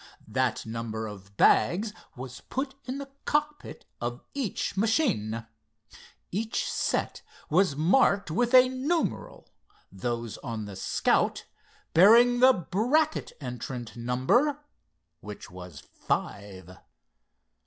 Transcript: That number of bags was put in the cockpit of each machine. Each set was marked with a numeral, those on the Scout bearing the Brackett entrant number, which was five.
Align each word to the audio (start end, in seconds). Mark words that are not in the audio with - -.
That 0.27 0.65
number 0.65 1.05
of 1.05 1.37
bags 1.37 1.93
was 2.15 2.41
put 2.49 2.73
in 2.85 2.97
the 2.97 3.11
cockpit 3.25 3.85
of 4.01 4.23
each 4.33 4.75
machine. 4.75 5.45
Each 6.31 6.67
set 6.67 7.21
was 7.51 7.75
marked 7.75 8.31
with 8.31 8.55
a 8.55 8.67
numeral, 8.67 9.47
those 9.91 10.39
on 10.39 10.65
the 10.65 10.75
Scout 10.75 11.45
bearing 11.93 12.39
the 12.39 12.51
Brackett 12.51 13.31
entrant 13.39 13.95
number, 13.95 14.65
which 15.19 15.51
was 15.51 15.79
five. 15.81 16.79